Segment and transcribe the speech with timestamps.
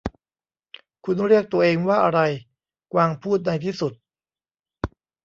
[1.03, 2.19] 'คุณเรียกตัวเองว่าอะไร?'
[2.93, 3.93] กวางพูดในที่สุด